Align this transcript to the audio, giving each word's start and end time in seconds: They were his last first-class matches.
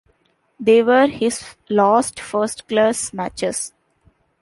They 0.59 0.81
were 0.81 1.05
his 1.05 1.45
last 1.69 2.19
first-class 2.19 3.13
matches. 3.13 3.71